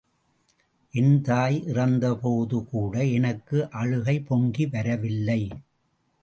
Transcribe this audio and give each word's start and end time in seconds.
என் 0.93 1.21
தாய் 1.21 1.57
இறந்தபோது 1.65 2.57
கூட 2.65 3.05
எனக்கு 3.05 3.69
அழுகை 3.71 4.17
பொங்கி 4.21 4.65
வரவில்லை. 4.65 5.41